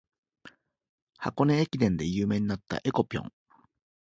[1.19, 3.31] 箱根駅伝で有名になった「えこぴょん」